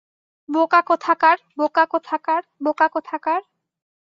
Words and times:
বোকা 0.49 0.81
কোথাকার, 0.81 1.37
বোকা 1.59 1.83
কোথাকার, 1.85 2.41
বোকা 2.65 2.87
কোথাকার! 2.95 3.41